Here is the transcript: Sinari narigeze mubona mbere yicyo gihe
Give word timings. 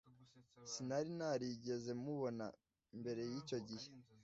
Sinari 0.71 1.09
narigeze 1.19 1.91
mubona 2.03 2.45
mbere 2.99 3.21
yicyo 3.31 3.57
gihe 3.67 3.87